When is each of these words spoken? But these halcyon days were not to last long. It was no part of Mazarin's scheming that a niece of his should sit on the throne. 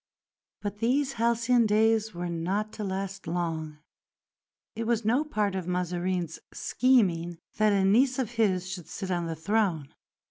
But 0.63 0.79
these 0.79 1.13
halcyon 1.13 1.67
days 1.67 2.11
were 2.11 2.27
not 2.27 2.73
to 2.73 2.83
last 2.83 3.27
long. 3.27 3.77
It 4.75 4.87
was 4.87 5.05
no 5.05 5.23
part 5.23 5.53
of 5.53 5.67
Mazarin's 5.67 6.39
scheming 6.51 7.37
that 7.57 7.71
a 7.71 7.85
niece 7.85 8.17
of 8.17 8.31
his 8.31 8.67
should 8.67 8.87
sit 8.87 9.11
on 9.11 9.27
the 9.27 9.35
throne. 9.35 9.93